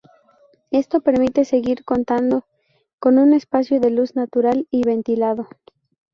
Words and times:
Esto 0.71 1.01
permite 1.01 1.45
seguir 1.45 1.85
contando 1.85 2.47
con 2.97 3.19
un 3.19 3.33
espacio 3.33 3.79
de 3.79 3.91
luz 3.91 4.15
natural 4.15 4.65
y 4.71 4.81
ventilado. 4.81 5.47